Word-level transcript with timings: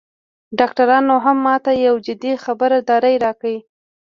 ډاکترانو 0.59 1.15
هم 1.25 1.37
ماته 1.45 1.71
یو 1.87 1.95
جدي 2.07 2.31
خبرداری 2.43 3.15
راکړ 3.25 3.53